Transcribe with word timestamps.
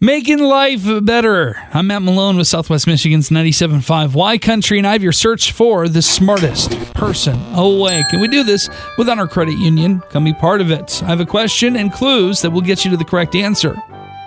Making 0.00 0.40
life 0.40 0.82
better. 1.04 1.56
I'm 1.72 1.86
Matt 1.86 2.02
Malone 2.02 2.36
with 2.36 2.46
Southwest 2.46 2.86
Michigan's 2.86 3.30
97.5 3.30 4.12
Y 4.12 4.36
Country, 4.36 4.76
and 4.76 4.86
I 4.86 4.92
have 4.92 5.02
your 5.02 5.10
search 5.10 5.52
for 5.52 5.88
the 5.88 6.02
smartest 6.02 6.72
person 6.92 7.40
awake. 7.54 8.04
And 8.10 8.20
we 8.20 8.28
do 8.28 8.44
this 8.44 8.68
with 8.98 9.08
Honor 9.08 9.26
Credit 9.26 9.56
Union. 9.56 10.02
Come 10.10 10.24
be 10.24 10.34
part 10.34 10.60
of 10.60 10.70
it. 10.70 11.02
I 11.02 11.06
have 11.06 11.20
a 11.20 11.24
question 11.24 11.76
and 11.76 11.90
clues 11.90 12.42
that 12.42 12.50
will 12.50 12.60
get 12.60 12.84
you 12.84 12.90
to 12.90 12.98
the 12.98 13.06
correct 13.06 13.34
answer. 13.34 13.72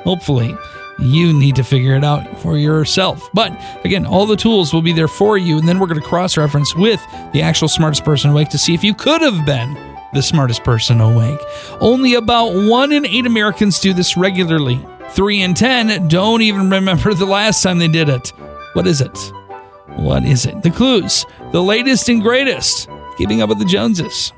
Hopefully, 0.05 0.58
you 0.97 1.34
need 1.34 1.55
to 1.58 1.64
figure 1.64 1.94
it 1.94 2.04
out 2.04 2.40
for 2.40 2.58
yourself. 2.58 3.30
But 3.36 3.52
again, 3.86 4.08
all 4.08 4.26
the 4.26 4.36
tools 4.36 4.74
will 4.74 4.82
be 4.82 4.94
there 4.94 5.08
for 5.08 5.38
you, 5.38 5.60
and 5.60 5.68
then 5.68 5.78
we're 5.78 5.86
going 5.86 6.02
to 6.02 6.08
cross 6.08 6.36
reference 6.36 6.76
with 6.76 7.00
the 7.32 7.44
actual 7.44 7.68
smartest 7.68 8.04
person 8.04 8.32
awake 8.32 8.50
to 8.50 8.58
see 8.58 8.74
if 8.74 8.84
you 8.84 8.96
could 8.96 9.22
have 9.22 9.46
been 9.46 9.76
the 10.16 10.24
smartest 10.24 10.64
person 10.64 11.00
awake. 11.00 11.40
Only 11.80 12.16
about 12.16 12.56
one 12.56 12.92
in 12.92 13.06
eight 13.06 13.28
Americans 13.28 13.80
do 13.80 13.94
this 13.94 14.18
regularly. 14.18 14.84
Three 15.12 15.41
and 15.41 15.55
ten 15.55 16.07
don't 16.07 16.41
even 16.41 16.70
remember 16.70 17.14
the 17.14 17.26
last 17.26 17.63
time 17.63 17.80
they 17.80 17.88
did 17.88 18.09
it. 18.09 18.30
What 18.73 18.88
is 18.88 19.02
it? 19.02 19.18
What 19.95 20.23
is 20.23 20.45
it? 20.45 20.62
The 20.62 20.72
clues. 20.72 21.26
The 21.52 21.62
latest 21.62 22.09
and 22.09 22.22
greatest. 22.22 22.88
Keeping 23.18 23.41
up 23.41 23.49
with 23.49 23.59
the 23.59 23.66
Joneses. 23.66 24.32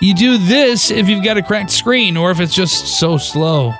You 0.00 0.14
do 0.14 0.38
this 0.38 0.90
if 0.90 1.08
you've 1.08 1.24
got 1.24 1.36
a 1.36 1.42
cracked 1.42 1.70
screen 1.70 2.16
or 2.16 2.30
if 2.30 2.40
it's 2.40 2.54
just 2.54 2.98
so 2.98 3.16
slow. 3.16 3.72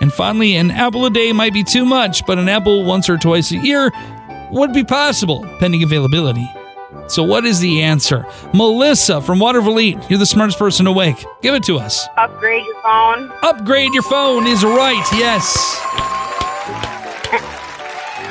And 0.00 0.12
finally, 0.12 0.56
an 0.56 0.70
apple 0.70 1.06
a 1.06 1.10
day 1.10 1.32
might 1.32 1.54
be 1.54 1.64
too 1.64 1.84
much, 1.84 2.26
but 2.26 2.38
an 2.38 2.48
apple 2.48 2.84
once 2.84 3.08
or 3.08 3.16
twice 3.16 3.52
a 3.52 3.56
year 3.56 3.90
would 4.50 4.72
be 4.72 4.84
possible, 4.84 5.44
pending 5.60 5.82
availability. 5.82 6.48
So, 7.06 7.22
what 7.22 7.44
is 7.44 7.60
the 7.60 7.82
answer? 7.82 8.26
Melissa 8.52 9.20
from 9.20 9.38
Watervliet 9.38 10.08
you're 10.08 10.18
the 10.18 10.26
smartest 10.26 10.58
person 10.58 10.86
awake. 10.86 11.24
Give 11.42 11.54
it 11.54 11.62
to 11.64 11.78
us. 11.78 12.06
Upgrade 12.16 12.64
your 12.64 12.80
phone. 12.82 13.32
Upgrade 13.42 13.92
your 13.94 14.02
phone 14.02 14.46
is 14.46 14.64
right, 14.64 15.06
yes. 15.12 16.03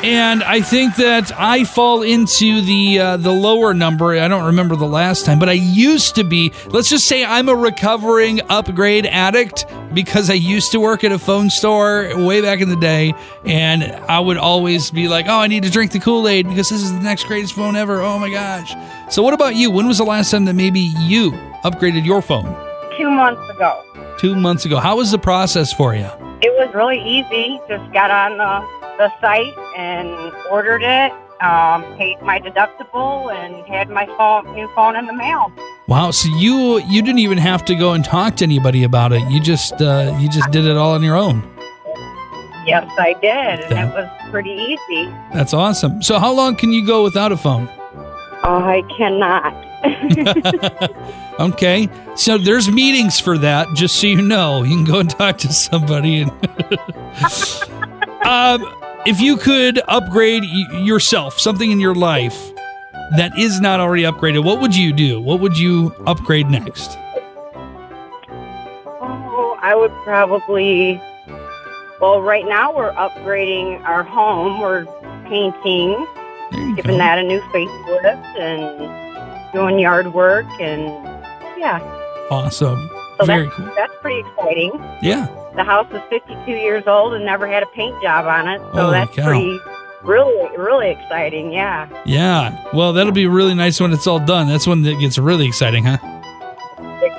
And 0.04 0.44
I 0.44 0.60
think 0.60 0.98
that 0.98 1.32
I 1.32 1.64
fall 1.64 2.02
into 2.02 2.60
the 2.60 3.00
uh, 3.00 3.18
the 3.18 3.32
lower 3.32 3.74
number. 3.74 4.12
I 4.20 4.28
don't 4.28 4.48
remember 4.48 4.76
the 4.76 4.86
last 4.86 5.26
time, 5.26 5.40
but 5.40 5.48
I 5.48 5.54
used 5.54 6.16
to 6.16 6.26
be. 6.26 6.52
Let's 6.68 6.90
just 6.90 7.08
say 7.08 7.24
I'm 7.24 7.48
a 7.48 7.56
recovering 7.56 8.42
upgrade 8.50 9.06
addict 9.06 9.66
because 9.94 10.30
I 10.30 10.34
used 10.34 10.74
to 10.74 10.82
work 10.82 11.06
at 11.06 11.14
a 11.14 11.20
phone 11.20 11.50
store 11.50 12.12
way 12.18 12.42
back 12.42 12.60
in 12.60 12.68
the 12.68 12.76
day, 12.76 13.14
and 13.46 13.84
I 13.84 14.20
would 14.20 14.36
always 14.36 14.92
be 14.92 15.08
like, 15.08 15.28
"Oh, 15.30 15.40
I 15.40 15.48
need 15.48 15.64
to 15.64 15.70
drink 15.72 15.94
the 15.94 16.02
Kool 16.02 16.28
Aid 16.28 16.50
because 16.50 16.68
this 16.68 16.82
is 16.82 16.92
the 16.92 17.00
next 17.00 17.24
greatest 17.24 17.54
phone 17.54 17.78
ever." 17.78 18.02
Oh 18.02 18.20
my 18.20 18.30
gosh! 18.30 18.74
So, 19.10 19.24
what 19.24 19.34
about 19.34 19.56
you? 19.56 19.72
When 19.72 19.88
was 19.88 20.00
the 20.00 20.04
last 20.04 20.32
time 20.32 20.44
that 20.46 20.54
maybe 20.54 20.82
you 20.82 21.32
upgraded 21.64 22.06
your 22.06 22.22
phone? 22.22 22.54
Two 22.98 23.10
months 23.10 23.50
ago. 23.50 23.82
Two 24.20 24.36
months 24.36 24.66
ago. 24.66 24.80
How 24.80 24.98
was 24.98 25.12
the 25.12 25.18
process 25.18 25.72
for 25.72 25.96
you? 25.96 26.10
It 26.44 26.52
was 26.60 26.76
really 26.76 27.00
easy. 27.02 27.58
Just 27.70 27.90
got 27.94 28.12
on 28.12 28.38
the, 28.38 28.54
the 28.98 29.10
site 29.22 29.58
and 29.78 30.10
ordered 30.52 30.84
it, 30.84 31.14
um, 31.42 31.84
paid 31.96 32.22
my 32.22 32.38
deductible, 32.38 33.34
and 33.34 33.66
had 33.66 33.90
my 33.90 34.06
phone, 34.18 34.54
new 34.54 34.68
phone 34.76 34.98
in 34.98 35.06
the 35.06 35.14
mail. 35.14 35.54
Wow! 35.88 36.12
So 36.12 36.28
you 36.36 36.82
you 36.82 37.02
didn't 37.02 37.20
even 37.20 37.38
have 37.38 37.64
to 37.66 37.76
go 37.76 37.94
and 37.94 38.04
talk 38.04 38.36
to 38.38 38.44
anybody 38.44 38.84
about 38.84 39.14
it. 39.14 39.22
You 39.32 39.40
just 39.40 39.82
uh, 39.82 40.18
you 40.20 40.28
just 40.28 40.52
did 40.52 40.66
it 40.66 40.76
all 40.76 40.94
on 40.94 41.02
your 41.02 41.16
own. 41.16 41.50
Yes, 42.66 42.92
I 42.98 43.14
did, 43.22 43.72
and 43.72 43.90
it 43.90 43.94
was 43.94 44.10
pretty 44.30 44.52
easy. 44.52 45.06
That's 45.34 45.54
awesome. 45.54 46.02
So 46.02 46.20
how 46.20 46.34
long 46.34 46.58
can 46.58 46.74
you 46.74 46.86
go 46.86 47.04
without 47.04 47.32
a 47.32 47.38
phone? 47.38 47.70
Oh, 48.44 48.62
I 48.64 48.82
cannot. 48.98 49.54
Okay, 51.40 51.90
so 52.16 52.38
there's 52.38 52.70
meetings 52.70 53.20
for 53.20 53.40
that. 53.40 53.68
Just 53.74 53.96
so 54.00 54.06
you 54.06 54.22
know, 54.22 54.62
you 54.62 54.76
can 54.76 54.86
go 54.86 55.00
and 55.00 55.10
talk 55.10 55.40
to 55.40 55.52
somebody. 55.52 56.22
And 56.22 56.32
um, 58.24 58.64
if 59.08 59.20
you 59.20 59.38
could 59.38 59.82
upgrade 59.88 60.44
y- 60.44 60.80
yourself, 60.84 61.40
something 61.40 61.72
in 61.72 61.80
your 61.80 61.96
life 61.96 62.52
that 63.18 63.32
is 63.38 63.60
not 63.60 63.80
already 63.80 64.04
upgraded, 64.04 64.44
what 64.46 64.62
would 64.62 64.76
you 64.76 64.94
do? 64.94 65.20
What 65.20 65.40
would 65.40 65.58
you 65.58 65.92
upgrade 66.06 66.48
next? 66.52 66.98
Oh, 69.02 69.58
I 69.60 69.74
would 69.76 69.92
probably. 70.04 71.02
Well, 72.00 72.22
right 72.22 72.46
now 72.46 72.76
we're 72.76 72.92
upgrading 72.94 73.82
our 73.86 74.04
home. 74.04 74.60
We're 74.62 74.86
painting, 75.26 76.06
giving 76.76 77.00
that 77.00 77.18
a 77.18 77.24
new 77.24 77.42
facelift, 77.42 78.40
and 78.40 79.13
doing 79.54 79.80
yard 79.80 80.14
work, 80.14 80.46
and 80.60 80.84
yeah. 81.58 81.80
Awesome. 82.30 82.90
So 83.20 83.26
Very 83.26 83.44
that's 83.46 83.56
cool. 83.56 83.72
that's 83.76 83.94
pretty 84.02 84.20
exciting. 84.28 84.72
Yeah. 85.02 85.28
The 85.56 85.64
house 85.64 85.88
is 85.94 86.02
52 86.10 86.52
years 86.52 86.84
old 86.88 87.14
and 87.14 87.24
never 87.26 87.48
had 87.48 87.62
a 87.64 87.68
paint 87.68 88.02
job 88.02 88.26
on 88.26 88.48
it, 88.48 88.60
so 88.74 88.82
Holy 88.82 88.92
that's 88.94 89.16
cow. 89.16 89.26
pretty, 89.28 89.60
really, 90.02 90.58
really 90.58 90.90
exciting. 90.90 91.54
Yeah. 91.54 91.88
Yeah. 92.06 92.64
Well, 92.74 92.92
that'll 92.94 93.12
be 93.14 93.28
really 93.28 93.54
nice 93.54 93.80
when 93.80 93.94
it's 93.94 94.08
all 94.08 94.20
done. 94.20 94.48
That's 94.48 94.66
when 94.66 94.84
it 94.86 95.00
gets 95.00 95.18
really 95.20 95.46
exciting, 95.48 95.84
huh? 95.86 95.98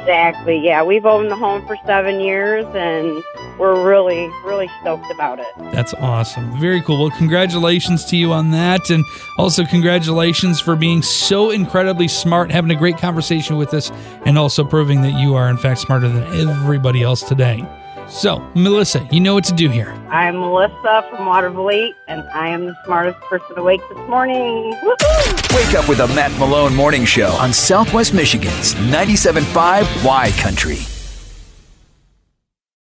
Exactly. 0.04 0.59
Yeah, 0.59 0.82
we've 0.82 1.06
owned 1.06 1.31
the 1.31 1.37
home 1.37 1.66
for 1.66 1.78
seven 1.87 2.20
years, 2.20 2.66
and 2.75 3.25
we're 3.59 3.87
really, 3.87 4.28
really 4.44 4.69
stoked 4.82 5.10
about 5.10 5.41
it. 5.41 5.47
That's 5.72 5.94
awesome. 5.94 6.60
Very 6.60 6.82
cool. 6.82 7.00
Well, 7.00 7.16
congratulations 7.16 8.04
to 8.06 8.16
you 8.16 8.31
on 8.31 8.50
that. 8.50 8.91
And 8.91 9.03
also, 9.38 9.64
congratulations 9.64 10.60
for 10.60 10.76
being 10.76 11.00
so 11.00 11.50
incredibly 11.50 12.09
smart, 12.09 12.50
having 12.50 12.70
a 12.70 12.75
great 12.75 12.98
conversation 12.98 13.56
with 13.56 13.72
us, 13.72 13.91
and 14.26 14.37
also 14.37 14.62
proving 14.62 15.00
that 15.03 15.19
you 15.19 15.37
are, 15.37 15.48
in 15.48 15.56
fact, 15.56 15.81
smarter 15.81 16.09
than 16.09 16.22
everybody 16.38 17.03
else 17.03 17.22
today. 17.22 17.66
So, 18.09 18.38
Melissa, 18.54 19.06
you 19.10 19.20
know 19.20 19.34
what 19.34 19.44
to 19.44 19.54
do 19.54 19.69
here. 19.69 19.91
I'm 20.10 20.38
Melissa 20.38 21.06
from 21.10 21.26
Watervliet 21.26 21.88
8, 21.91 21.94
and 22.09 22.22
I 22.34 22.48
am 22.48 22.66
the 22.66 22.76
smartest 22.84 23.19
person 23.22 23.59
awake 23.59 23.81
this 23.88 24.09
morning. 24.09 24.75
Woohoo! 24.82 25.56
Wake 25.56 25.75
up 25.75 25.88
with 25.88 25.98
the 25.98 26.09
Matt 26.09 26.32
Malone 26.38 26.75
Morning 26.75 27.04
Show 27.04 27.31
on 27.32 27.53
Southwest 27.53 28.14
Michigan's 28.14 28.75
97.5 28.75 30.04
Y 30.04 30.31
Country. 30.38 30.78